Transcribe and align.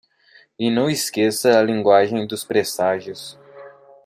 E 0.57 0.71
não 0.71 0.89
esqueça 0.89 1.59
a 1.59 1.61
linguagem 1.61 2.25
dos 2.25 2.43
presságios. 2.43 3.37